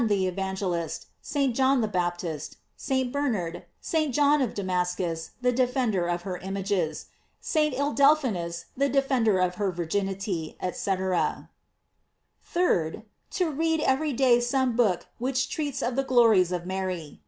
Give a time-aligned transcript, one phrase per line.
[0.01, 1.53] 671 the Evangelist, St.
[1.55, 3.11] John the Baptist, St.
[3.13, 4.11] Bernard, St.
[4.11, 7.05] John of Damascus, the defender of her im ages,
[7.39, 7.75] St.
[7.75, 10.87] Ildephonsus, the defender of her vir ginity, &c.
[10.89, 11.53] 3d.
[12.55, 13.03] To
[13.51, 17.19] read every day some book which treats of the glories of Mary.